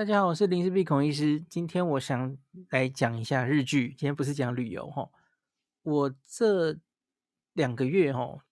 [0.00, 1.38] 大家好，我是林氏璧孔医师。
[1.40, 2.34] 今天我想
[2.70, 3.88] 来讲一下日剧。
[3.88, 5.10] 今天不是讲旅游哈，
[5.82, 6.78] 我这
[7.52, 8.42] 两个月哈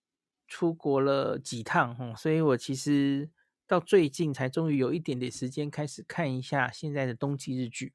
[0.47, 3.31] 出国了几趟哈，所以我其实
[3.65, 7.93] 到最近才终于有一点点时间开始看一下现在的冬季日剧。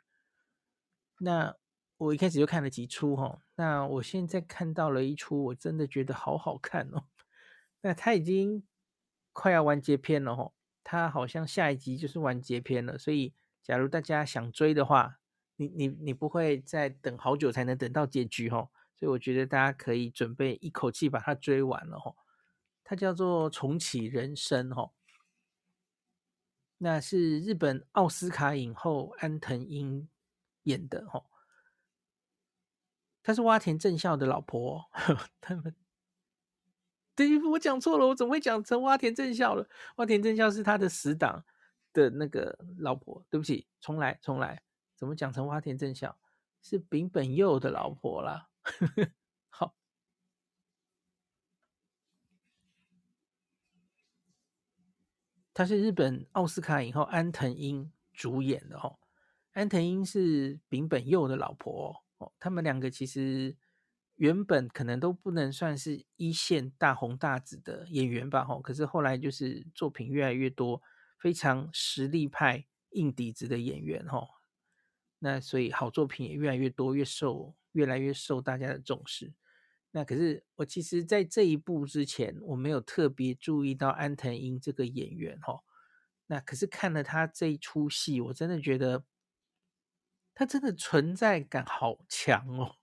[1.20, 1.54] 那
[1.96, 7.04] 我一开始就看了几出哈，那我现在看到了一出，我真的觉得好好看哦。
[7.82, 8.64] 那它已经
[9.32, 10.50] 快要完结篇了哈，
[10.82, 13.32] 它好像下一集就是完结篇了，所以。
[13.64, 15.18] 假如大家想追的话，
[15.56, 22.14] 你你你不会再等好久才能等到结局哦，所以我觉得大家可以准备一口气把它追完了哦。
[22.84, 24.92] 它叫做《重启人生》哦，
[26.76, 30.06] 那是日本奥斯卡影后安藤樱
[30.64, 31.24] 演的哦，
[33.22, 34.90] 她是洼田正孝的老婆。
[35.40, 35.74] 他们，
[37.16, 39.66] 对，我讲错了，我怎么会讲成洼田正孝了？
[39.96, 41.46] 洼田正孝是他的死党。
[41.94, 44.62] 的那个老婆，对不起，重来重来，
[44.94, 46.18] 怎么讲成花田正孝？
[46.60, 48.48] 是丙本佑的老婆啦。
[49.48, 49.74] 好，
[55.54, 58.98] 她是日本奥斯卡影后安藤樱主演的哦。
[59.52, 63.56] 安藤樱是丙本佑的老婆哦，他们两个其实
[64.16, 70.82] 原本可能都不能算是一线大红大紫的演员吧，吼，可是后来就是作品越来越多。
[71.24, 74.28] 非常实力派、硬底子的演员哈，
[75.20, 79.32] 那所以好作品也越来越多，越受越来越受大家的重视。
[79.92, 85.62] 那可是我其实，在这一部之前，我没有特别注意到安藤樱这个演员哈。
[86.26, 89.06] 那可是看了他这一出戏，我真的觉得
[90.34, 92.76] 他真的存在感好强哦。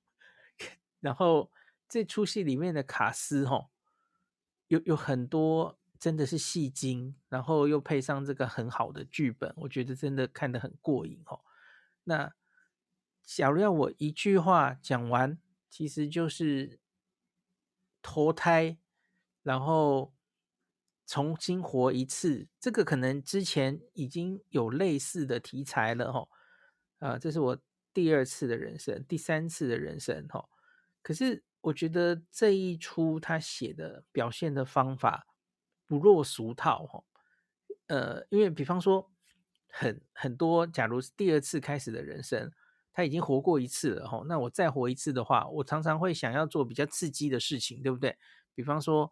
[1.00, 1.52] 然后
[1.88, 3.70] 这出戏里面的卡司哈，
[4.68, 5.78] 有有很多。
[6.02, 11.42] 真的是戏精，然后又配上这个很好的剧本，我觉得真的看得很过瘾哦。
[12.06, 12.34] 那
[13.22, 15.38] 假如要我一句话讲完，
[15.70, 16.80] 其实就是
[18.02, 18.80] 投胎，
[19.44, 20.12] 然后
[21.06, 22.48] 重新活一次。
[22.60, 26.28] 这个可能之前已经有类似的题材了哈。
[26.98, 27.62] 啊，这是我
[27.94, 30.50] 第二次的人生，第三次的人生哈。
[31.04, 35.28] 可是我觉得这一出他写的表现的方法。
[35.92, 37.04] 不落俗套哈，
[37.88, 39.12] 呃，因为比方说
[39.68, 42.50] 很很多，假如是第二次开始的人生，
[42.94, 48.18] 他已经活过一次了哈，那我再活一次的话，我常常会想要做比较刺激的事情，对不对？
[48.56, 49.12] 比方说，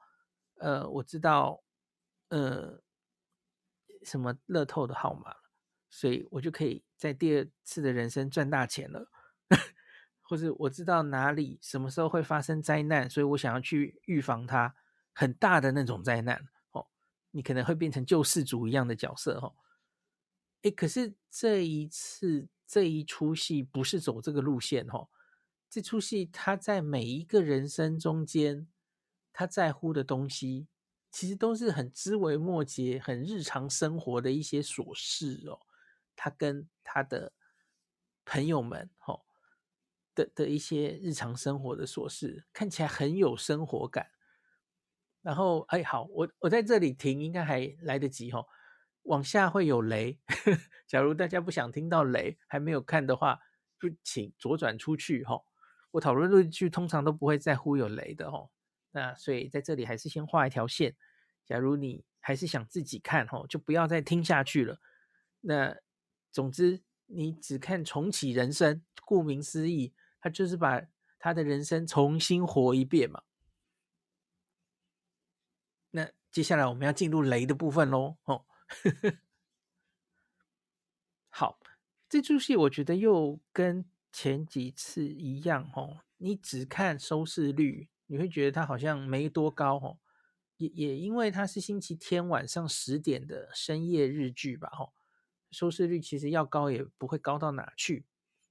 [0.56, 1.62] 呃，我知道，
[2.30, 2.82] 呃，
[4.04, 5.36] 什么乐透的号码，
[5.90, 9.12] 所以我就可以在第二次的人生赚大钱了，
[10.22, 14.74] 或者我知道哪里什么时候会发生灾难，所以我想要去预防它
[15.14, 16.48] 很大的那种灾难。
[17.32, 19.56] 你可能会变成救世主一样的角色哦，
[20.64, 25.10] 诶，可是这一次这一出戏不是走这个路线哦，
[25.70, 28.68] 这出戏他在每一个人生中间，
[29.32, 30.68] 他在乎的东西，
[31.12, 35.60] 其实都是很枝微末节、很日常生活的一些琐事哦。
[36.16, 37.32] 他跟他的
[38.26, 39.22] 朋友们哦
[40.14, 44.12] 的的一些日常生活的琐事，看起来很有生活感。
[45.22, 48.46] 然后，哎，好，我我在这里停，应该还来得及哈、哦。
[49.04, 50.20] 往下会有雷，
[50.88, 53.40] 假如大家不想听到雷，还没有看的话，
[53.80, 55.44] 就请左转出去哈、哦。
[55.92, 58.50] 我讨论论剧通常都不会在乎有雷的哦。
[58.92, 60.96] 那所以在这里还是先画一条线。
[61.46, 64.80] 假如你还是想自己看哈、哦，就不要再听下去了。
[65.42, 65.76] 那
[66.32, 70.84] 总之，你只看重启人生，顾名思义，他就是把
[71.18, 73.24] 他的人生重新活一遍嘛。
[75.92, 78.46] 那接下来我们要进入雷的部分喽，哦，
[81.30, 81.60] 好，
[82.08, 90.00] 这出戏我觉得又跟前几次一样，哦，你只看收视率，你会觉得它好像没多高，哦，
[90.58, 94.94] 也也因为它是星期天晚上十点的深夜日剧吧，哦，
[95.50, 98.06] 收视率其实要高也不会高到哪去，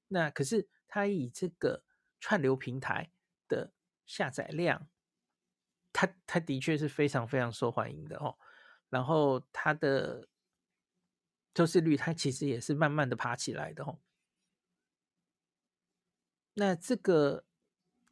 [0.08, 1.84] 那可是它以这个
[2.18, 3.12] 串流平台
[3.46, 3.72] 的
[4.04, 4.88] 下载量。
[5.92, 8.36] 他他的确是非常非常受欢迎的哦，
[8.88, 10.28] 然后他的
[11.56, 13.98] 收视率，他其实也是慢慢的爬起来的哦。
[16.54, 17.44] 那这个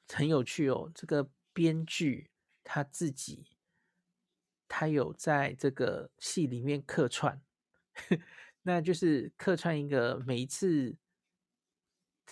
[0.08, 2.30] 很有趣哦，这个编剧
[2.64, 3.56] 他自己，
[4.68, 7.40] 他有在这个戏里面客串，
[8.62, 10.96] 那就是客串一个每一次，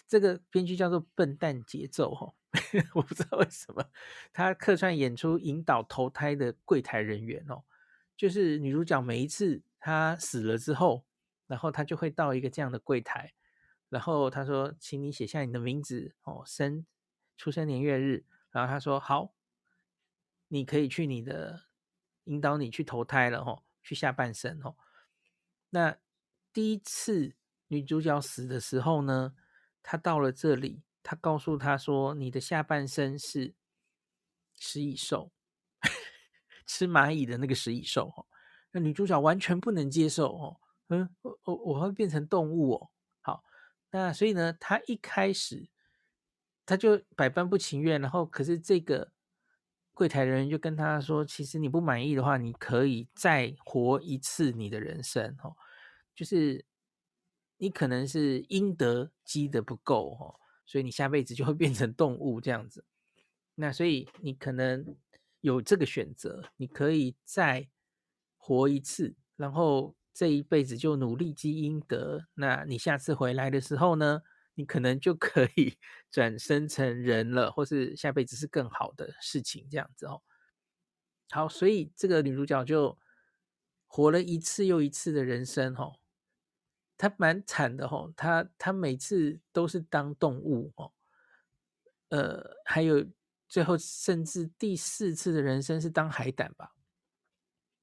[0.09, 2.35] 这个编剧叫做笨蛋节奏哦。
[2.95, 3.85] 我不知道为什么
[4.33, 7.65] 他客串演出引导投胎的柜台人员哦，
[8.17, 11.05] 就是女主角每一次她死了之后，
[11.47, 13.35] 然后他就会到一个这样的柜台，
[13.89, 16.87] 然后他说，请你写下你的名字哦，生
[17.37, 19.35] 出生年月日，然后他说好，
[20.49, 21.65] 你可以去你的
[22.25, 24.77] 引导你去投胎了哦，去下半生哦。
[25.71, 25.97] 那
[26.53, 27.35] 第一次
[27.67, 29.35] 女主角死的时候呢，
[29.83, 33.55] 她到了这里，他告诉他说，你的下半身是
[34.57, 35.31] 食蚁兽。
[36.67, 38.25] 吃蚂蚁的那个食蚁兽哦，
[38.71, 42.91] 那女主角完全不能接受哦，嗯，我我我会变成动物哦，
[43.21, 43.45] 好，
[43.91, 45.69] 那所以呢，他一开始
[46.65, 49.13] 他就百般不情愿，然后可是这个
[49.93, 55.55] 柜台的人就跟他说，其实你不满意的话，你可以再活一次你的人生哦，
[56.15, 56.65] 就是
[57.59, 62.85] 你可能是阴德积得不够哦，所以你下辈子就会变成动物这样子，
[63.55, 64.97] 那所以你可能。
[65.45, 67.69] 有这个选择，你可以再
[68.39, 72.27] 活一次，然后这一辈子就努力积阴德。
[72.33, 74.23] 那你下次回来的时候呢，
[74.55, 75.77] 你可能就可以
[76.11, 80.23] 转生成人了，或是下辈子是更好的事情，这样子哦。
[81.29, 82.99] 好，所以这个女主角就
[83.87, 85.93] 活了一次又一次的人生哦，
[86.97, 90.93] 他蛮惨的哦，他他每次都是当动物哦，
[92.09, 93.07] 呃，还有。
[93.47, 96.75] 最后，甚至第四次的人生是当海胆吧？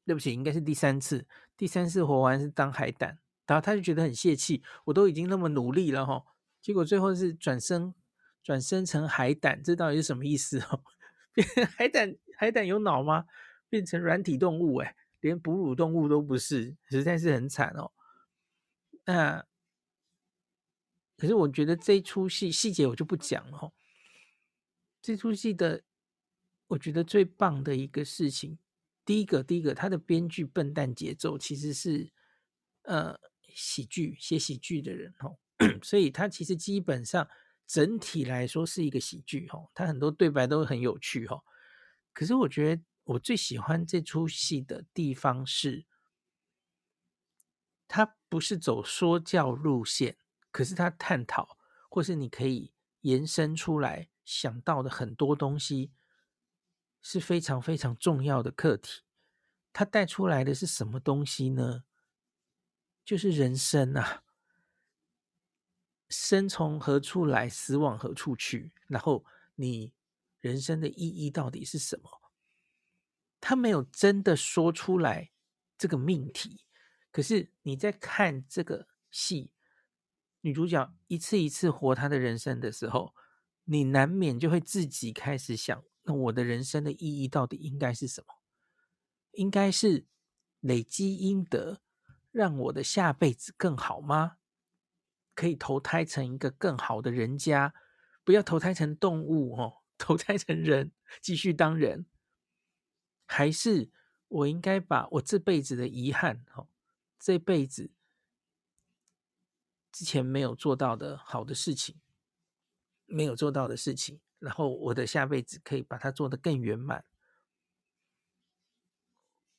[0.05, 1.25] 对不起，应该是第三次。
[1.55, 4.61] 第三次活完是当海胆，然后他就觉得很泄气。
[4.83, 6.25] 我都已经那么努力了哈，
[6.61, 7.93] 结果最后是转生，
[8.43, 10.83] 转生成海胆，这到底是什么意思哦？
[11.77, 13.25] 海胆，海胆有脑吗？
[13.69, 17.89] 变成软体动物哎，连哺乳动物都不是，实在是很惨哦。
[19.05, 19.45] 那
[21.17, 23.73] 可是我觉得这一出戏细节我就不讲了。
[25.01, 25.83] 这出戏的，
[26.67, 28.57] 我觉得最棒的一个事情，
[29.03, 32.11] 第一个，第一个，他的编剧笨蛋节奏其实是，
[32.83, 33.19] 呃，
[33.49, 35.37] 喜剧写喜剧的人哦，
[35.81, 37.27] 所以他其实基本上
[37.65, 41.43] 整体来说是一个喜剧哦，他很多对白都很有趣哦。
[42.13, 45.85] 可是我觉得我最喜欢这出戏的地方是，
[47.87, 50.15] 他不是走说教路线，
[50.51, 51.57] 可是他探讨，
[51.89, 54.07] 或是你可以延伸出来。
[54.23, 55.91] 想到的很多东西
[57.01, 59.01] 是非常非常重要的课题，
[59.73, 61.83] 它带出来的是什么东西呢？
[63.03, 64.23] 就是人生啊，
[66.07, 68.71] 生从何处来，死往何处去？
[68.87, 69.25] 然后
[69.55, 69.93] 你
[70.39, 72.31] 人生的意义到底是什么？
[73.41, 75.31] 他没有真的说出来
[75.77, 76.63] 这个命题，
[77.11, 79.51] 可是你在看这个戏，
[80.41, 83.13] 女主角一次一次活她的人生的时候。
[83.65, 88.41] 你难免就会自己开始想，那我的人生的意义到底应该是什么？
[89.33, 90.07] 应该是
[90.59, 91.79] 累积阴德，
[92.31, 94.37] 让我的下辈子更好吗？
[95.35, 97.73] 可以投胎成一个更好的人家，
[98.23, 100.91] 不要投胎成动物哦， 投胎成人，
[101.21, 102.07] 继续当人。
[103.27, 103.91] 还是
[104.27, 106.67] 我应该把我这辈子的遗憾，哦，
[107.21, 107.91] 这辈子
[109.91, 112.01] 之前没有做到的好的事情。
[113.13, 117.03] 没有做到的事情，然后我的下辈子可以把它做得更圆满。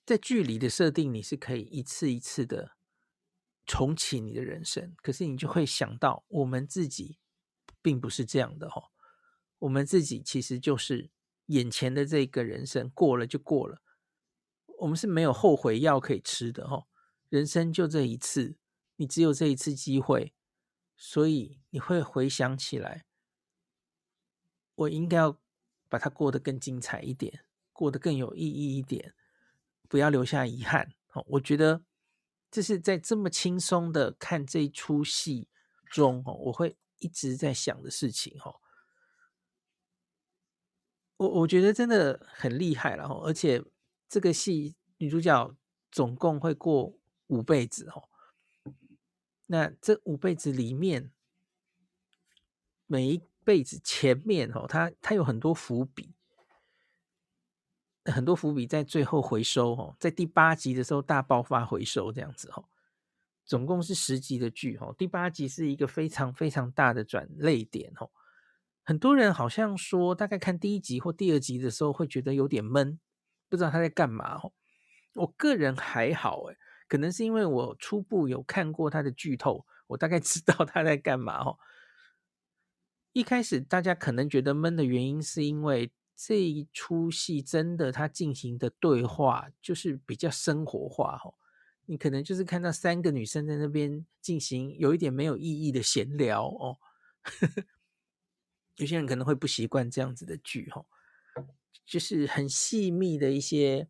[0.06, 2.79] 在距离的设定，你是可以一次一次的
[3.67, 7.19] 重启你的人生，可是你就会想到，我们自己
[7.83, 8.88] 并不是这样的哦。
[9.59, 11.11] 我们自己其实就是
[11.49, 13.83] 眼前的这个人生过了就过了，
[14.78, 16.87] 我们是没有后悔药可以吃的哦。
[17.32, 18.56] 人生就这一次，
[18.96, 20.34] 你只有这一次机会，
[20.98, 23.06] 所以你会回想起来。
[24.74, 25.40] 我应该要
[25.88, 29.14] 把它过得更精彩一点，过得更有意义一点，
[29.88, 30.92] 不要留下遗憾。
[31.14, 31.82] 哦，我觉得
[32.50, 35.48] 这是在这么轻松的看这一出戏
[35.86, 38.38] 中，哦，我会一直在想的事情。
[38.44, 38.60] 哦，
[41.16, 43.04] 我我觉得真的很厉害了。
[43.04, 43.64] 哦，而且
[44.06, 45.56] 这个戏女主角
[45.90, 46.98] 总共会过
[47.32, 47.88] 五辈子。
[47.90, 48.08] 哦，
[49.46, 51.10] 那这五辈子里面
[52.86, 53.22] 每一。
[53.44, 56.14] 辈子前面哦，他他有很多伏笔，
[58.04, 62.66] 很多伏笔在最后回收哦，在第八集的时候大爆发回收这样子哦，
[63.44, 68.12] 总共是十集的剧哦，第八集是一个非常非常大的转泪点哦。
[68.84, 73.00] 很多人好像说，大概看第一集或第二集的时候会觉得有点闷，
[73.48, 74.52] 不知道他在干嘛哦。
[75.14, 76.56] 我个人还好诶，
[76.92, 81.58] 可能是因为我初步有看过他的剧透，我大概 知道他在干嘛哦。
[83.14, 91.32] 一开始大家可能觉得闷的原因，是因为这一出戏真的它进行的对话就是比较生活化哦。
[91.87, 96.76] 你可能就是看到三个女生在那边进行有一点没有意义的闲聊哦。
[98.76, 100.84] 有些人可能会不习惯这样子的剧哦，
[101.87, 103.88] 就是很细密的一些，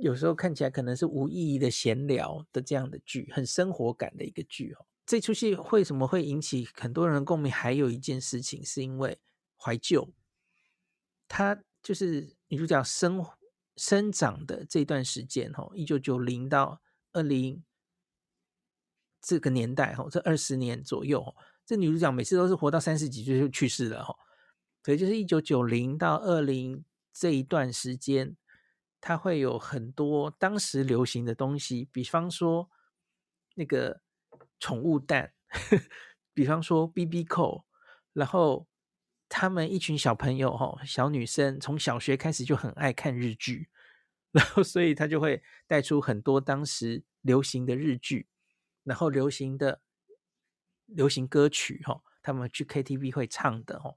[0.00, 4.86] 有时候看起来可能是无意义的闲聊的这样的剧，很生活感的一个剧哦。
[5.04, 7.50] 这出戏为什么会引起很多人共鸣？
[7.50, 9.18] 还有一件事情是因为
[9.56, 10.12] 怀旧，
[11.26, 13.24] 他就是女主角生
[13.76, 16.80] 生长的这段时间哦，一九九零到
[17.12, 17.64] 二零
[19.20, 21.34] 这个年代哦，这二十年左右。
[21.64, 24.14] 这女主角每次都是活到三十几岁就去世了哈，
[24.82, 28.36] 所以就是一九九零到二零这一段时间，
[29.00, 32.70] 它会有很多当时流行的东西，比方说
[33.54, 34.00] 那个
[34.60, 35.32] 宠物蛋，
[36.34, 37.64] 比方说 BB 扣，
[38.12, 38.66] 然后
[39.28, 43.68] 他们一群小朋友哈，小女生从小学开始就很爱看日剧，
[44.32, 48.28] 然后所以他就会带出很多当时流行的日剧，
[48.84, 49.80] 然后流行的。
[50.90, 53.94] 流行歌曲，哈，他们去 KTV 会唱的，哈。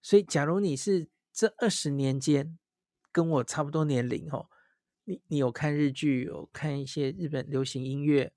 [0.00, 2.56] 所以，假如你是这二十年间
[3.18, 4.48] 跟我差不多年龄，哦，
[5.02, 8.32] 你你有看日剧，有看一些日本流行音乐，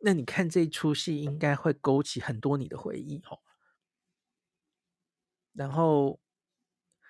[0.00, 3.40] 那你看这出戏应该会勾起很多你的回忆，哦。
[5.54, 6.20] 然后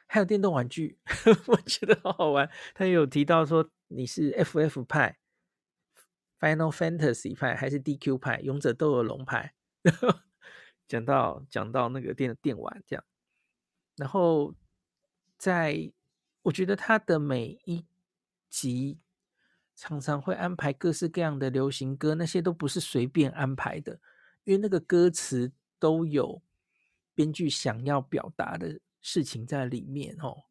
[0.06, 1.00] 还有电动玩具，
[1.48, 2.48] 我觉得好好玩。
[2.74, 5.18] 他有提到说你是 FF 派。
[6.38, 9.52] Final Fantasy 派还是 DQ 派，勇者斗恶龙派，
[10.86, 13.04] 讲到讲到那个电电玩这样，
[13.96, 14.54] 然后
[15.36, 15.92] 在
[16.42, 17.84] 我觉得他的每一
[18.48, 18.98] 集
[19.74, 24.00] 常常会安排各式各样的流行歌，那些都不是随便安排的，
[24.44, 26.42] 因为那个歌词都有
[27.14, 30.44] 编剧想要表达的事情在里面哦。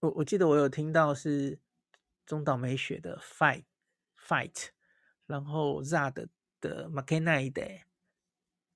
[0.00, 1.58] 我我记得我有听到是
[2.24, 3.64] 中岛美雪的 Fight。
[4.20, 4.66] Fight，
[5.24, 6.28] 然后 ZARD
[6.60, 7.80] 的 Makenai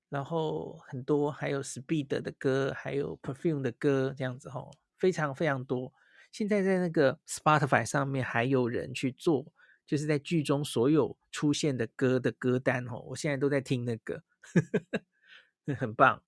[0.09, 4.71] 然后很多还有 Speed 的歌，还有 Perfume 的歌，这样子吼，
[5.03, 5.91] 非常非常多。
[6.31, 9.53] 现在在那个 Spotify 上面还有人去做，
[9.85, 14.23] 就是在剧中所有出现的歌的歌单吼，我现在都在听那个，
[15.77, 16.23] 很棒。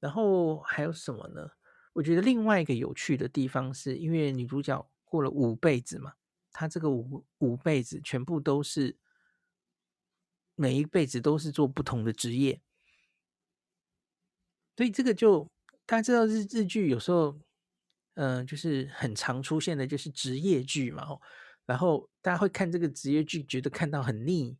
[0.00, 1.50] 然后还有什么呢？
[1.92, 6.14] 我觉得另外一个有趣的地方是，因为女主角过了五辈子嘛。
[6.50, 8.96] 她这个五五辈子全部都是，
[10.54, 12.62] 每一辈子都是做不同的职业，
[14.78, 15.50] 所以这个就
[15.92, 17.38] 大家知道日日剧有时候，
[18.14, 21.06] 嗯、就是很常出现的就是职业剧嘛，
[21.66, 24.56] 然后大家会看这个职业剧，觉得看到很腻，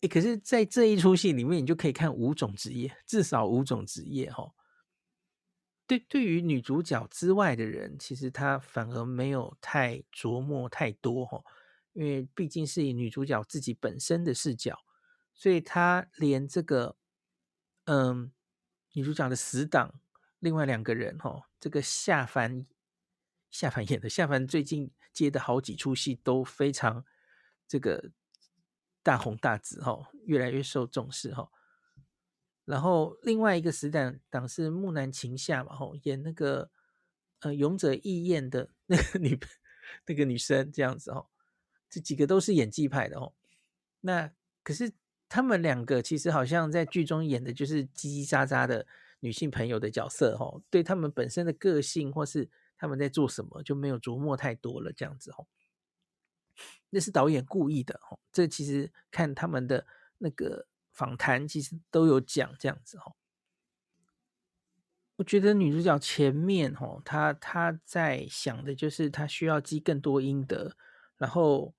[0.00, 4.52] 诶，可是在这一出戏里面，你就可以看五种职业，至少五种职业哈。
[5.86, 11.40] 对，对于女主角之外的人，其实他反而没有太琢磨太多哈，
[11.92, 14.76] 因为毕竟是以女主角自己本身的视角，
[15.32, 16.96] 所以他连这个，
[17.84, 18.32] 嗯，
[18.92, 20.00] 女主角的死党，
[20.38, 22.66] 另外两个人哈，这个夏凡，
[23.50, 27.04] 夏凡演的夏凡最近接的好几出戏都非常
[27.68, 28.10] 这个
[29.02, 31.50] 大红大紫哈，越来越受重视哈。
[32.64, 36.70] 然后另外一个死党党是木南晴夏嘛，吼，演那个
[37.40, 39.38] 呃勇者义彦的那个女
[40.06, 41.28] 那个女生这样子哦，
[41.88, 43.34] 这几个都是演技派的哦。
[44.00, 44.32] 那
[44.62, 44.92] 可是
[45.30, 48.86] 他们两个其实好像在剧中演的就是叽叽喳喳的
[49.20, 55.46] 女性朋友的角色哦，对他们本身的个性或是他们在做什么就没有琢磨太多了这样子哦。
[56.90, 59.86] 那是导演故意的哦，这其实看他们的
[60.18, 60.66] 那个。
[60.92, 63.14] 访谈其实都有讲这样子哈，
[65.16, 70.76] 我觉得女主角前面哈，她她在想的就是她需要积更多阴德，
[71.16, 71.72] 然后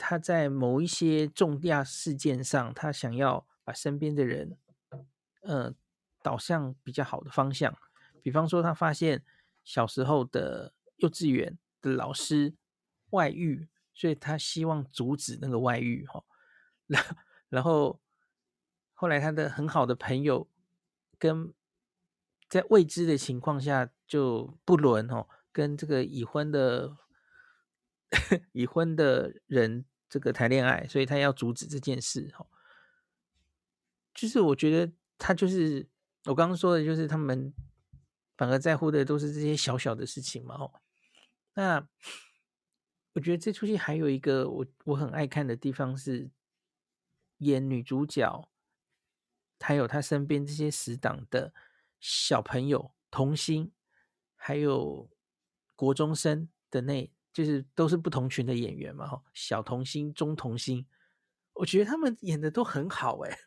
[0.00, 4.56] 他在某一些重大事件上，他想要把身边的人，
[5.42, 5.74] 呃，
[6.22, 7.76] 导向比较好的方向。
[8.22, 9.22] 比方说，他发现
[9.62, 12.54] 小时候的幼稚园的老师
[13.10, 16.24] 外遇，所以他希望阻止那个外遇哈，
[16.86, 17.04] 然
[17.50, 18.00] 然后。
[19.02, 20.46] 后来，他的很好的朋友
[21.18, 21.54] 跟
[22.50, 26.98] 在未知的情况下就不伦哦，跟这个已婚的
[28.52, 32.46] 已婚的人这个谈恋爱，所以他要阻止这件事哦。
[34.12, 35.88] 就是我觉得他就是
[36.24, 37.54] 我刚刚说的，就是他们
[38.36, 40.74] 反而在乎的都是这些小小的事情嘛哦。
[41.54, 41.88] 那
[43.14, 46.30] 我觉得这出戏还有一个我我很爱看的地方是
[47.38, 48.46] 演女主角。
[49.62, 51.52] 还有她身边这些死党的
[52.00, 53.70] 小朋友、童星，
[54.34, 55.10] 还有
[55.76, 60.84] 国中生的那就是都是不同群的演员嘛，小童星、中童星，
[61.52, 63.38] 我觉得他们演的都很好诶，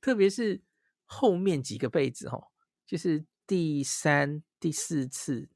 [0.00, 0.62] 特别是
[1.04, 2.42] 后面几个辈子，哈，
[2.86, 5.48] 就是第三、第四次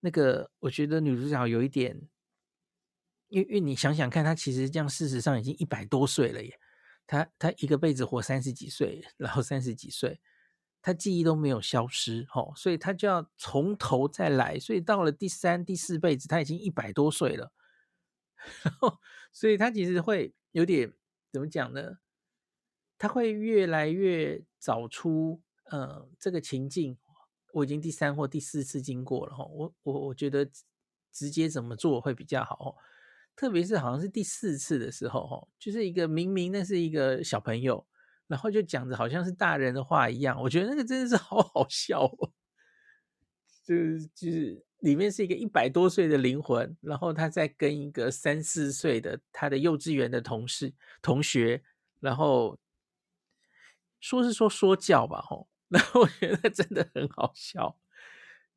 [0.00, 2.08] 那个，我觉得女主角有一点，
[3.28, 6.58] 因为因为你想想看，她其实这样事实上已经一百多岁了耶，
[7.06, 10.20] 她她一个辈子活三十几岁，然后三十几岁。
[10.86, 17.50] 他记忆都没有消失，吼，所以他就要从头再来，所以到了第三、第四辈子，他已经一百多岁了，
[18.62, 19.00] 然后，
[19.32, 20.92] 所以他其实会有点
[21.32, 21.98] 怎么讲呢？
[22.96, 26.96] 他会越来越找出，呃，这个情境，
[27.54, 30.48] 我已经第三或第四次经过了，吼，我我我觉得
[31.10, 32.76] 直接怎么做会比较好，
[33.34, 37.84] 特别是好像是第四次的时候，吼，就是一个明明那是一个小朋友。
[38.26, 42.32] 然后就讲着好像是大人的话一样，我觉得那个真的是好好笑哦。
[43.64, 51.62] 就是就是里面是一个一百多岁的灵魂，然后他在跟一个三四岁的他的幼稚园的同事同学，
[52.00, 52.58] 然后
[54.00, 57.78] 说是说说教吧，吼，然后我觉得真的很好笑。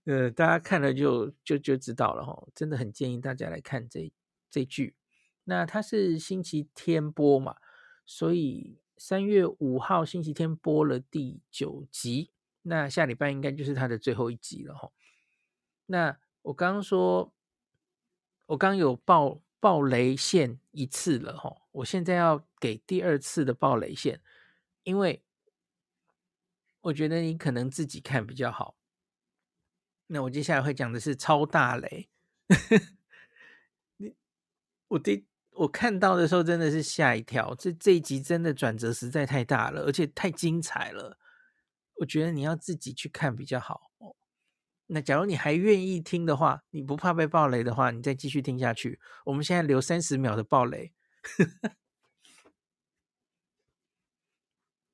[0.05, 4.11] 呃，大家看了就就就知道了，吼，真的很建议大家来看这
[4.49, 4.95] 这剧。
[5.43, 7.55] 那它是星期天播嘛，
[8.05, 8.79] 所以。
[8.99, 12.31] 三月五号星期天播了第九集，
[12.63, 14.91] 那下礼拜应该就是他的最后一集了哈。
[15.85, 17.33] 那我刚刚说，
[18.47, 24.21] 我刚有爆爆雷线一次了哈，我现在要给第二次的爆雷线，
[24.83, 25.23] 因为
[26.81, 28.75] 我觉得你可能自己看比较好。
[30.07, 32.09] 那我接下来会讲的是超大雷，
[33.95, 34.13] 你
[34.89, 35.25] 我的。
[35.59, 41.17] 我看到的时候真的是吓一跳，这这一集真的转折实在太大了，而且太精彩了。
[41.95, 43.91] 我觉得你要自己去看比较好。
[44.87, 49.01] 那假如你还愿意听的话，你不怕被爆雷的话，你再继续听下去。
[49.25, 50.93] 我们现在留三十秒的爆雷，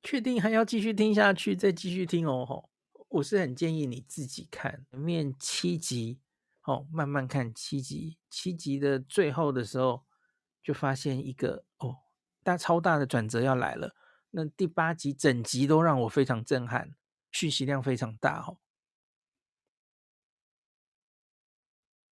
[0.02, 2.68] 确定还要继续听下去，再继续听哦吼。
[3.10, 6.18] 我是很建议你自己看前面七集
[6.64, 10.04] 哦，慢慢看七集，七集的最后的时候。
[10.66, 11.98] 就发现一个哦，
[12.42, 13.94] 大超大的转折要来了。
[14.30, 16.96] 那第八集整集都让我非常震撼，
[17.30, 18.58] 讯息量非常大哦。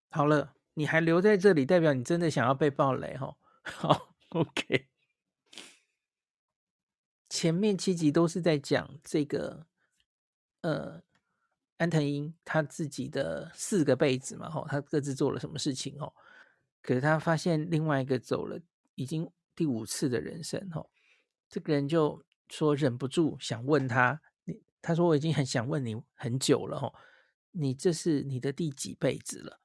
[0.08, 3.36] 好了，你还留在这里，代表你真的想要被爆雷哦。
[3.64, 4.86] 好，OK。
[7.28, 9.66] 前面七集都是在讲这个，
[10.60, 11.02] 呃，
[11.78, 16.14] 安藤英他自己的四个辈子嘛，吼，他各自做了什么事情哦。
[16.84, 18.60] 可是他发现另外一个走了，
[18.94, 20.86] 已经第五次的人生哈，
[21.48, 26.92] 这个人就说忍不住想问他，你他说我已经很想问你很久了哈，
[27.52, 29.60] 你这是你的第几辈子了？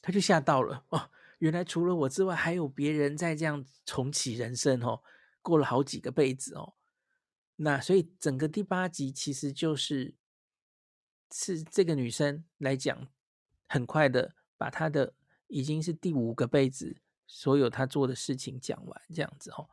[0.00, 5.02] 他就吓到了哦，原来除了我之外还有别人在这样重启人生哦，
[5.42, 6.72] 过了好几个辈子哦，
[7.56, 10.14] 那所以整个第八集其实就是
[11.30, 13.08] 是这个女生来讲，
[13.68, 15.12] 很快的把她的。
[15.48, 19.68] 已经是第五个辈子，所有他做的事情讲完这样子哦。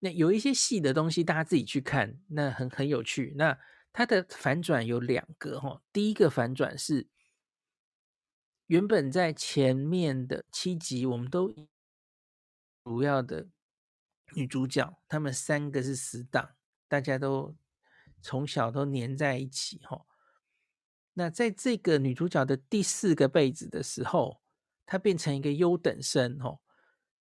[0.00, 3.34] 那有一些细的东西，大家自己去看，那很很有趣。
[3.36, 3.58] 那
[3.92, 7.08] 它的反转有两个哈，第一个反转是
[8.66, 11.52] 原本在前面的七集，我们都
[12.84, 13.48] 主要的
[14.34, 16.50] 女主角，她们三个是死党，
[16.88, 17.54] 大家都
[18.22, 20.06] 从小都黏在一起哈。
[21.14, 24.40] 那在这个女主角的第四个辈子的时候，
[24.90, 26.58] 他变成一个优等生哦，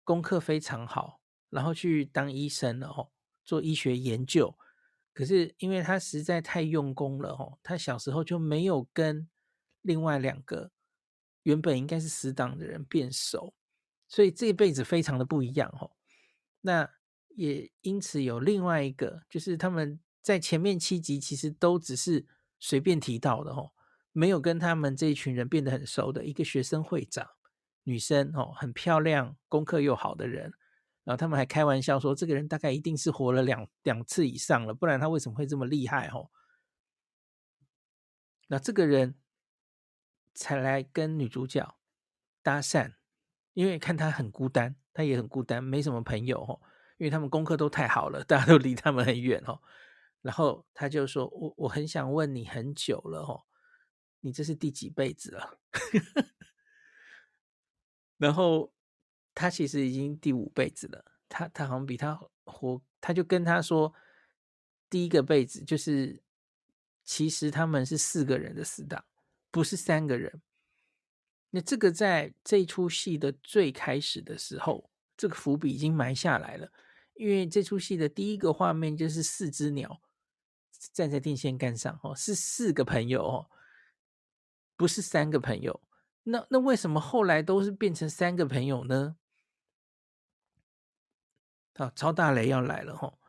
[0.04, 3.12] 功课非常好，然后去当医生了哦，
[3.46, 4.58] 做医学研究。
[5.14, 9.30] 可是因为他实在太用功了哦，他小时候就没有跟
[9.84, 10.72] 另外两个
[11.44, 13.54] 原本应该是死党的人变熟，
[14.08, 15.92] 所以这一辈子非常的不一样哦。
[16.62, 16.90] 那
[17.36, 22.26] 也因此有另外一个，就是他们在前面七集其实都只是
[22.60, 23.74] 随便提到的哦，
[24.12, 27.30] 没有跟他们这一群人变得很熟的一个学生会长。
[27.90, 30.54] 女生哦，很漂亮，功课又好的人，
[31.04, 36.30] 然后他们还开玩笑说，这个人大概一定是活了两两次以上了，不然他为什么会这么厉害哦？
[38.48, 39.16] 那这个人
[40.36, 41.80] 才来跟女主角
[42.44, 42.94] 搭讪，
[43.54, 46.62] 因为看他很孤单，他也很孤单，没什么朋友哦，
[47.00, 49.60] 因为他们功课都太好了，大家都离他们很远哦。
[50.22, 53.46] 然后他就说：“我我很想问你很久了哦，
[54.20, 55.60] 你这是第几辈子了？”
[58.20, 58.72] 然后
[59.34, 63.92] 他其实已经第五辈子了，他他好像比他活，他就跟他说，
[64.88, 66.22] 第一个辈子就是，
[67.04, 69.04] 其实他们是四个人的死党，
[69.50, 70.42] 不是三个人。
[71.52, 76.72] 那这个在这出戏的最开始的时候，这个伏笔已经埋下来了。
[77.16, 80.02] 因为这出戏的第一个画面就是四只鸟
[80.94, 83.50] 站在电线杆上，哦，是四个朋友哦，
[84.78, 85.82] 不是三个朋友。
[86.30, 89.16] 那那为什么后来都是变成三个朋友呢？
[91.76, 93.20] 好，超大雷要来了吼！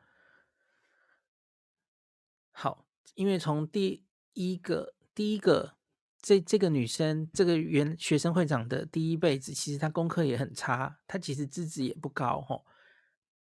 [2.50, 2.84] 好，
[3.14, 5.76] 因为从第一个第一个
[6.20, 12.66] 这这个女生，这个原学生会长的第一辈子，其实她功课也很差，她其实资质也不高吼。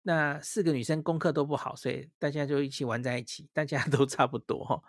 [0.04, 4.82] 那四个女生功课都不好，所以大家就一起玩在一起，大家 都差不多哈。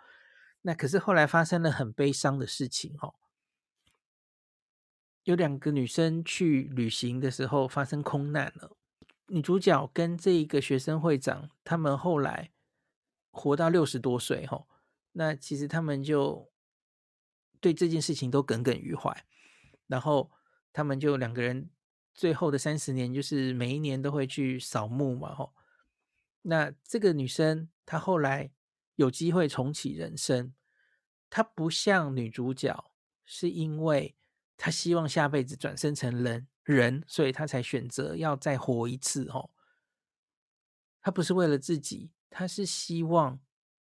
[0.61, 3.13] 那可是后来发生了很悲伤的事情哈，
[5.23, 8.75] 有两个女生去旅行的时候发生空难了。
[9.27, 12.51] 女主角跟这一个学生会长，他们后来
[13.31, 14.67] 活到六十多岁，吼，
[15.13, 16.51] 那其实他们就
[17.59, 19.25] 对这件事情都耿耿于怀，
[19.87, 20.29] 然后
[20.73, 21.69] 他们就两个人
[22.13, 25.53] 最后的三十年，就是每一年都会去扫墓嘛，吼。
[26.41, 28.51] 那这个女生她后来
[28.95, 30.53] 有机会重启人生，
[31.29, 32.91] 她不像女主角，
[33.25, 34.17] 是因为
[34.63, 36.47] 他希望下辈子转生成人。
[36.63, 39.51] 人，所以他才选择要再活一次哦。
[41.01, 43.41] 他不是为了自己，他是希望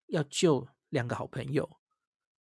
[0.07, 1.69] 要救两个好朋友，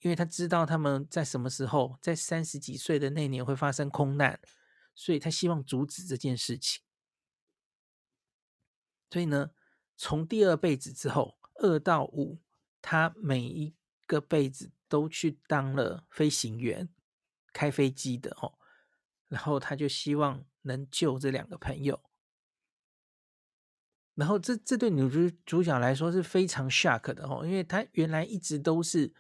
[0.02, 4.38] 因为他知道他们在什么时候，在三十几岁的那年会发生空难，
[4.93, 6.84] 所以他希望阻止这件事情。
[9.10, 9.52] 所以呢，
[9.95, 12.41] 从第二辈子之后，二到五，
[12.82, 13.74] 他每一
[14.06, 16.89] 个辈子都去当了飞行员，
[17.55, 18.59] 开飞机的哦。
[19.27, 21.99] 然后他就希望能救这两个朋友，
[24.13, 29.11] 然后这这对女主主角来说是非常 shock 的哦，因为她原来一直都是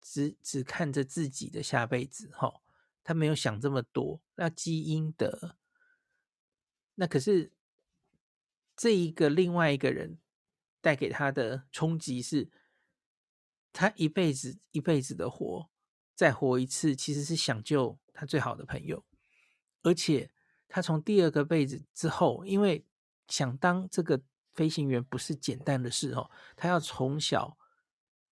[0.00, 2.62] 只只看着自己的下辈子哈，
[3.04, 4.22] 她没有想这么多。
[4.36, 5.58] 那基因的，
[6.94, 7.52] 那可是
[8.74, 10.18] 这一个另外一个人
[10.80, 12.50] 带给她的冲击是，
[13.70, 15.68] 她一辈子一辈子的活，
[16.22, 19.04] 再活一次，其实是想救他最好的朋友。
[19.82, 20.30] 而且
[20.68, 22.86] 他从第二个辈子之后，因为
[23.26, 24.22] 想当这个
[24.54, 27.58] 飞行员不是简单的事哦，他要从小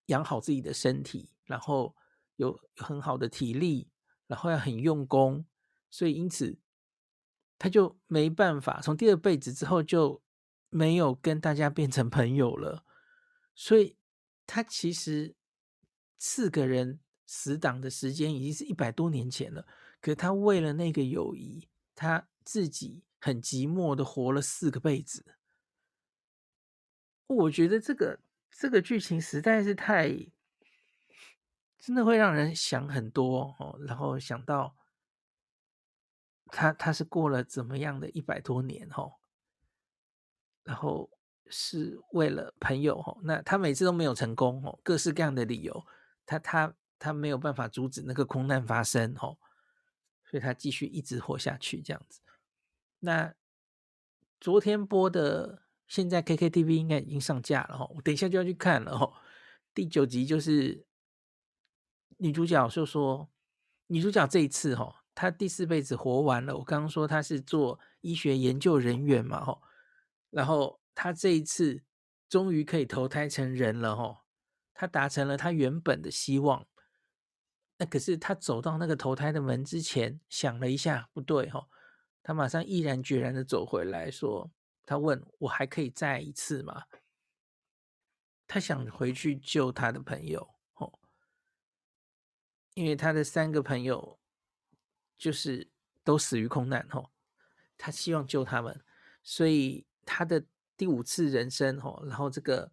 [0.06, 1.96] 养好自己的身体，然后
[2.36, 3.90] 有很好的体力，
[4.28, 5.44] 然后要很用功，
[5.90, 6.60] 所以因此
[7.58, 10.22] 他就没办法，从第二辈子之后就
[10.68, 12.84] 没有跟大家变成朋友了。
[13.56, 13.96] 所以
[14.46, 15.34] 他其实
[16.20, 17.00] 四个人
[17.32, 19.64] 死党的时间已经是一百多年前了。
[20.00, 25.36] 可他为了那个友谊，他自己很寂寞的活了四个辈子。
[27.28, 28.18] 我觉得这个
[28.50, 30.08] 这个剧情实在是太，
[31.78, 33.78] 真的会让人想很多哦。
[33.86, 34.74] 然后想到
[36.46, 39.12] 他他是过了怎么样的一百多年哦，
[40.64, 41.08] 然后
[41.48, 45.86] 是为了朋友哦，那他每次都没有成功哦，各式各样的理由，
[46.26, 49.36] 他他他没有办法阻止那个空难发生哦。
[50.24, 52.20] 所以他继续一直活下去，这样子。
[53.00, 53.34] 那
[54.38, 59.12] 昨天播的，现在 KKTV 应该已经上架了哈，我等一下就要去看了哈。
[59.74, 60.86] 第九集就是
[62.18, 63.28] 女主角就说，
[63.88, 66.56] 女主角这一次哦，她第四辈子活完了。
[66.56, 69.60] 我刚刚说她是做医学研究人员嘛哈，
[70.30, 71.82] 然后她这一次
[72.28, 74.22] 终于可以投胎成人了哈，
[74.74, 76.64] 她达成了她原本的希望。
[77.80, 81.66] 那可是他走到那个投胎的门之前，想了一下，不对哈，
[82.22, 84.52] 他马上毅然决然的走回来说
[84.84, 86.84] ：“他问我还可以再一次吗？”
[88.46, 90.98] 他想回去救他的朋友，哦，
[92.74, 94.20] 因为他的三个朋友
[95.16, 95.66] 就是
[96.04, 97.10] 都死于空难，哦，
[97.78, 98.78] 他希望救他们，
[99.22, 100.44] 所以他的
[100.76, 102.70] 第五次人生，哦，然后这个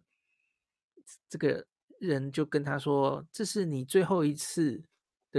[1.30, 1.66] 这个
[1.98, 4.84] 人就跟他说：“这是你最后一次。”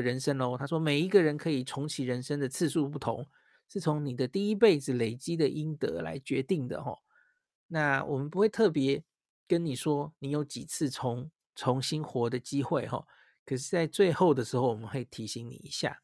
[0.01, 3.27] 人生哦，他说每一个人可以重启人生的次数不同，
[3.67, 6.97] 是从你的第一辈子累积的阴德来决定的哈。
[7.67, 9.03] 那我们不会特别
[9.47, 13.05] 跟你说你有几次重重新活的机会哈，
[13.45, 16.01] 可是，在最后的时候，我们会提醒你一下。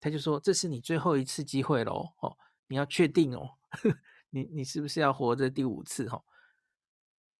[0.00, 2.36] 他就说这是你最后一次机会喽，哦，
[2.68, 3.58] 你要确定哦，
[4.30, 6.22] 你你是不是要活着第五次哈？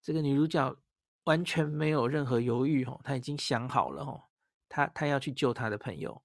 [0.03, 0.77] 这个女主角
[1.25, 4.25] 完全没有任何犹豫哦，她已经想好了哦。
[4.69, 6.23] 他他要去救他的朋友，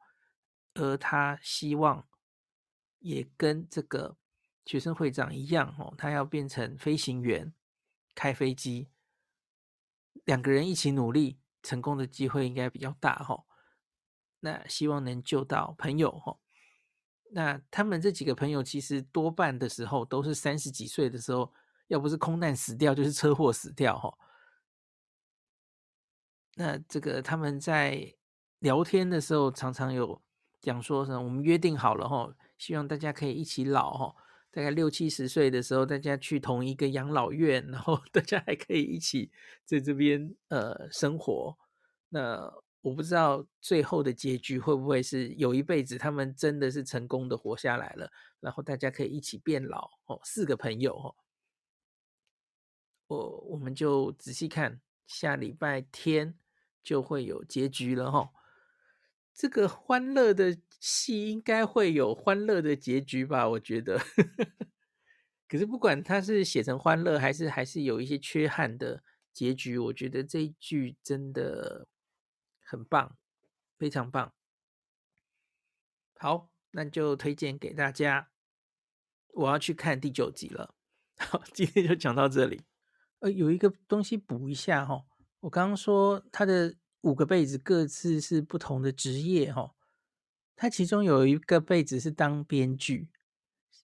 [0.73, 2.08] 而他希望
[2.99, 4.17] 也跟这个
[4.65, 7.53] 学生会长一样哦，他要变成飞行员，
[8.15, 8.89] 开飞机，
[10.25, 13.45] 两个人一起努力，成功的机会应该比较大哈。
[14.39, 16.38] 那希望能救到朋友哈。
[17.32, 21.53] 那他们这几个朋友其实多半的时候都是三十几岁的时候，
[21.88, 24.15] 要不是空难死掉，就是车祸死掉哈。
[26.56, 28.15] 那这个他们在
[28.63, 30.21] 聊天的时候，常常有
[30.62, 34.15] 讲说什么，我们约定好了哈，希望大家可以一起老哈，
[34.52, 39.30] 大概六七十岁的时候，大家去同一个养老院，然后大家还可以一起
[39.65, 41.58] 在这边呃生活。
[42.08, 42.49] 那
[42.80, 51.15] 我不知道最后的结局会不会是有一辈子他们真的是成功的活下来了，然后大家可以一起变老哦，四个朋友哦，
[53.08, 56.36] 我我们就仔细看下礼拜天。
[56.84, 58.30] 就会有结局了哈，
[59.34, 63.50] 这个欢乐的戏应该会有欢乐的结局吧？
[63.50, 64.00] 我觉得，
[65.50, 71.88] 可是不管他是写成欢乐，还是还是有一些缺憾的结局，我觉得这一句真的
[72.63, 73.17] 很棒，
[73.78, 74.34] 非常棒。
[76.15, 78.30] 好，那就推荐给大家。
[79.34, 80.76] 我要去看第九集了。
[81.17, 82.62] 好，今天就讲到这里。
[83.19, 85.06] 呃，有一个东西补一下哈。
[85.39, 89.74] 我刚刚说他的五个辈子各自是不同的职业哈，
[90.56, 93.08] 他其中有一个辈子是当编剧，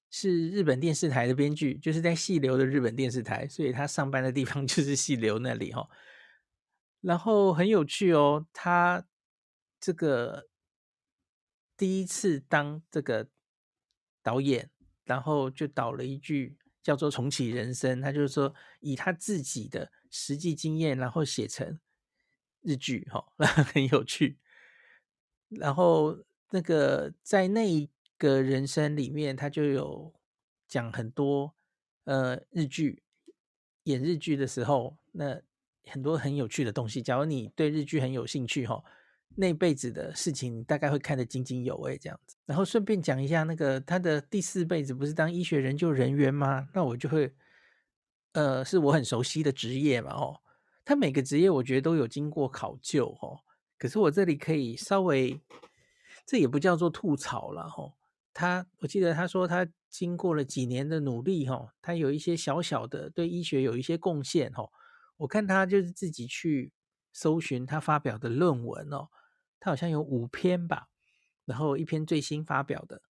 [0.10, 5.88] 是日本电视台的编剧，就是在细流的日本电视台，所以他上班的地方 就是细流那里哈。
[7.02, 9.06] 然后很有趣哦，他
[9.80, 10.48] 这个
[11.78, 13.28] 第一次当这个
[14.22, 14.70] 导演，
[15.06, 19.92] 然后就导了一剧叫做《重启人生》，他就是说以他自己的。
[20.12, 21.80] 实际经验，然后写成
[22.62, 23.26] 日剧，哈，
[23.74, 24.38] 很有趣。
[25.50, 26.18] 然后
[26.52, 30.14] 那个在那一个人生里面，他就有
[30.68, 31.54] 讲很多
[32.04, 33.02] 呃日剧，
[33.84, 35.42] 演日剧的时候，那
[35.86, 37.02] 很多很有趣的东西。
[37.02, 38.84] 假如你对日剧很有兴趣，哈，
[39.36, 42.36] 那辈子的事情大概会看得津津有味这样子。
[42.46, 46.70] 然后顺便讲一下，那个他的第四辈子不是当医学研究人员吗？
[46.74, 47.34] 那我就会。
[48.34, 50.40] 呃，是我很熟悉的职业嘛，哦，
[50.90, 53.40] 他每个职业我觉得都有经过考究，哦，
[53.78, 55.40] 可是我这里可以稍微，
[56.26, 57.94] 这也不叫做吐槽了，哦，
[58.34, 64.72] 他我记得他说他经过了几年的努力，哦，他有一些小小的对医学有一些贡献，哦，
[65.18, 66.74] 我看他就是自己去
[67.14, 69.10] 搜寻他发表的论文，哦，
[69.60, 70.88] 他好像有五篇吧，
[71.46, 73.04] 然后一篇最新发表的，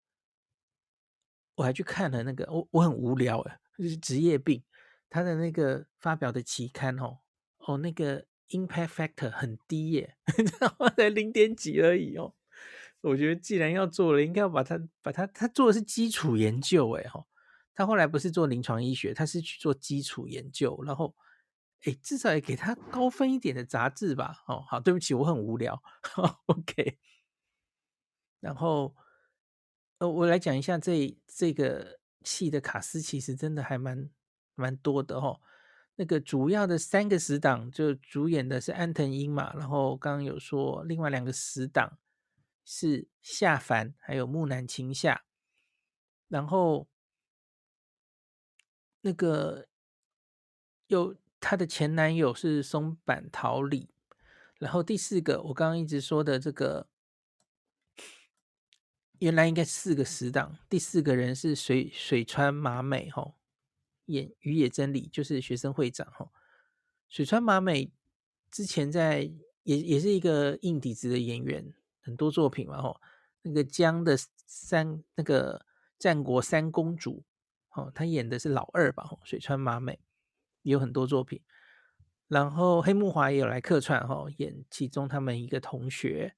[1.55, 4.61] 我还去看了那个，我我很无聊，诶，就是职业病。
[5.09, 7.19] 他的那个发表的期刊哦，
[7.59, 10.17] 哦，那个 impact factor 很低耶，
[10.97, 12.33] 才零点几而已哦。
[13.01, 17.25] 我觉得既然要做了，应该要把它把它他做的是基础研究哎哈。
[17.75, 21.15] 他后来不是做临床医学，他是去做基础研究，然后
[21.83, 24.43] 哎，至少也给他高分一点的杂志吧。
[24.47, 25.81] 哦，好，对不起，我很无聊。
[26.47, 26.97] OK，
[28.39, 28.95] 然后
[29.99, 34.09] 呃，我来讲一下这这个戏的卡斯，其实真的还蛮。
[34.55, 35.39] 蛮多的哦，
[35.99, 41.99] 那个主要的三个死党就主演的是安藤樱嘛，然后刚刚有说另外两个死党
[42.63, 45.25] 是夏帆还有木南晴夏，
[46.29, 46.87] 然后
[49.01, 49.67] 那个
[50.87, 53.89] 有她的前男友是松坂桃李，
[54.57, 56.87] 然后第四个我刚刚一直说的这个
[59.17, 63.38] 原来应该四个死党，第四个人是水水川麻美吼。
[64.09, 66.29] 演宇野真理就是学生会长哈，
[67.07, 67.91] 水川麻美
[68.49, 69.31] 之前在
[69.63, 72.99] 也也是一个硬底子的演员，很多作品嘛哈，
[73.43, 75.63] 那个江的三那个
[75.99, 77.23] 战国三公主，
[77.69, 79.99] 哦，她演的是老二吧，水川麻美
[80.63, 81.39] 有很多作品，
[82.27, 86.35] 然后黑木华也有来客串哈，演其中他们一个同学，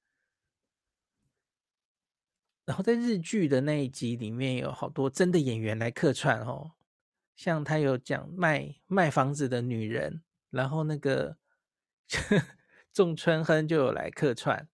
[2.66, 6.72] 然后在日剧的那一集里面有好多真的演员来客串哦。
[7.34, 11.36] 像他有讲卖卖房子的女人，然后那个
[12.92, 14.68] 仲春亨就有来客串，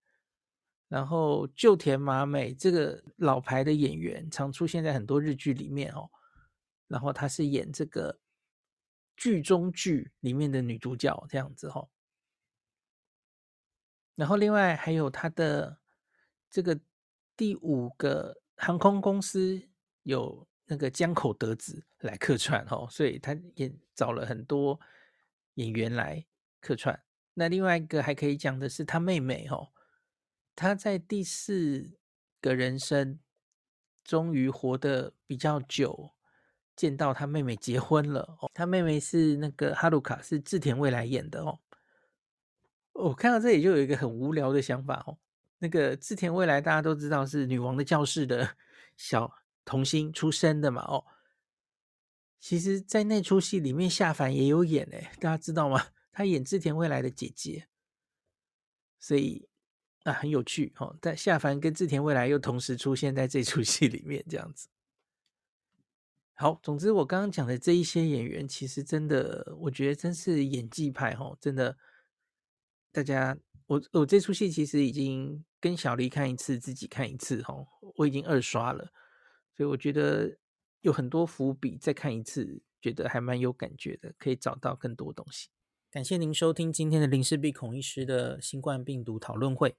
[0.89, 6.11] 然后旧田麻美这个老牌的演员，常出现在很多日剧里面哦。
[6.87, 8.19] 然后她是演这个
[9.17, 11.89] 剧中剧里面的女主角这样子哦。
[14.15, 15.79] 然后另外还有他的
[16.51, 16.81] 这个
[17.37, 19.63] 第五个航空公司
[20.03, 20.47] 有。
[20.71, 24.79] 那个江口德子来客串哦，所以他也找了很多
[25.55, 26.25] 演员来
[26.61, 27.03] 客串。
[27.35, 29.69] 那另外一个还可以讲的是他妹妹哦，
[30.55, 31.91] 他在第四
[32.41, 33.19] 个人生
[34.05, 36.13] 终于活得比较久，
[36.75, 38.51] 见到他妹妹结婚了哦。
[38.55, 41.61] 他妹妹是那个哈鲁卡，是志田未来演的哦。
[42.93, 45.19] 我看到这里就有一个很无聊的想法哦，
[45.59, 48.57] 那个志田未来大家都知道是女王的教室的
[48.97, 49.33] 小
[49.65, 51.05] 童星出身的嘛，哦，
[52.41, 55.89] 其实，在那出戏里面夏凡也有演诶，大家知道吗？
[56.13, 57.69] 他演志田未来的姐姐，
[58.99, 59.49] 所以
[60.05, 60.97] 啊很有趣哦。
[61.01, 64.69] 但夏凡跟志田未来又同时出现在这出戏里面，这样子。
[66.35, 71.77] 好，总之我刚刚讲的这一些演员，其实真的，我觉得真是演技派哦，真的。
[72.93, 78.93] 大家，我我这出戏其实已经跟小黎看一次，自己看一次哦，我已经二刷了，
[79.57, 80.39] 所以我觉得
[80.81, 85.49] 有很多伏笔，再看一次，觉得还蛮有感觉的，可以找到更多东西。
[85.91, 89.77] 感谢您收听今天的林氏璧孔医师的新冠病毒讨论会。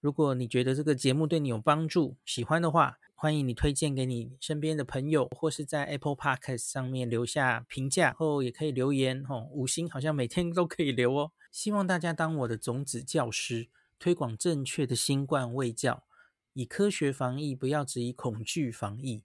[0.00, 11.32] 如果你觉得这个节目对你有帮助，喜欢的话，欢迎你推荐给你身边的朋友，或是在 Apple Podcast 上面留下评价，后也可以留言哦，五星好像每天都可以留哦。
[11.50, 16.04] 希望大家当我的种子教师，推广正确的新冠卫教，
[16.52, 19.24] 以科学防疫，不要只以恐惧防疫。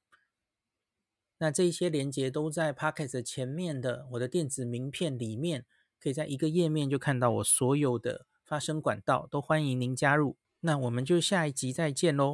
[1.41, 5.65] 那这一些连接都在 Pocket 前面的我的电子名片里面，
[5.99, 10.37] 可以在一个页面就看到我所有的发声管道，都欢迎您加入。
[10.59, 12.29] 那我们就下一集再见喽。